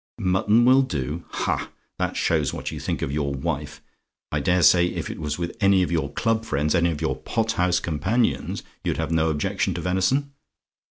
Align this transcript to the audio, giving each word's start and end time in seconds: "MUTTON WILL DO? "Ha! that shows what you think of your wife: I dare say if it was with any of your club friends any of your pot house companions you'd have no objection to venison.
"MUTTON 0.17 0.65
WILL 0.65 0.81
DO? 0.81 1.25
"Ha! 1.29 1.69
that 1.99 2.17
shows 2.17 2.51
what 2.51 2.71
you 2.71 2.79
think 2.79 3.03
of 3.03 3.11
your 3.11 3.31
wife: 3.35 3.83
I 4.31 4.39
dare 4.39 4.63
say 4.63 4.87
if 4.87 5.11
it 5.11 5.19
was 5.19 5.37
with 5.37 5.55
any 5.61 5.83
of 5.83 5.91
your 5.91 6.11
club 6.11 6.43
friends 6.43 6.73
any 6.73 6.89
of 6.89 7.01
your 7.01 7.15
pot 7.15 7.51
house 7.51 7.79
companions 7.79 8.63
you'd 8.83 8.97
have 8.97 9.11
no 9.11 9.29
objection 9.29 9.75
to 9.75 9.81
venison. 9.81 10.31